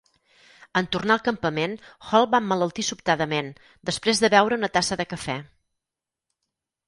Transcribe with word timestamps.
En 0.79 0.85
tornar 0.93 1.15
al 1.15 1.21
campament 1.25 1.73
Hall 2.11 2.25
va 2.31 2.39
emmalaltir 2.45 2.85
sobtadament, 2.87 3.51
després 3.91 4.21
de 4.23 4.33
beure 4.35 4.59
una 4.61 4.71
tassa 4.79 4.97
de 5.03 5.07
cafè. 5.13 5.37